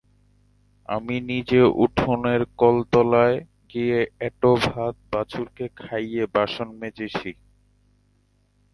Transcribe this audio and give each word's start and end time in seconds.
আমি 0.89 1.15
নিজে 1.21 1.61
উঠোনের 1.83 2.41
কলতলায় 2.57 3.37
গিয়ে 3.71 3.99
এঁটো 4.19 4.51
ভাত 4.65 4.95
বাছুরকে 5.11 5.65
খাইয়ে 5.79 6.23
বাসন 6.35 6.67
মেজেছি। 6.81 7.31